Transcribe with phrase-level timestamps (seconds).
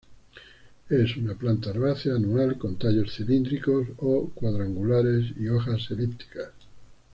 [0.89, 6.49] Es una planta herbácea anual con tallos cilíndricos o cuadrangulares y hojas elípticas.